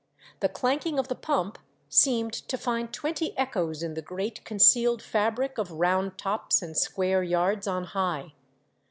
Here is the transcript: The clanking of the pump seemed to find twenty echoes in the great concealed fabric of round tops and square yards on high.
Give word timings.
The 0.39 0.49
clanking 0.49 0.97
of 0.97 1.09
the 1.09 1.13
pump 1.15 1.59
seemed 1.87 2.33
to 2.33 2.57
find 2.57 2.91
twenty 2.91 3.37
echoes 3.37 3.83
in 3.83 3.93
the 3.93 4.01
great 4.01 4.43
concealed 4.43 4.99
fabric 5.03 5.59
of 5.59 5.69
round 5.73 6.17
tops 6.17 6.63
and 6.63 6.75
square 6.75 7.21
yards 7.21 7.67
on 7.67 7.83
high. 7.83 8.33